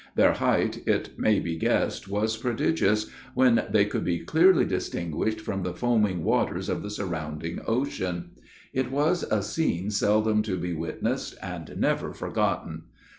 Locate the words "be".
1.39-1.57, 4.03-4.17, 10.57-10.73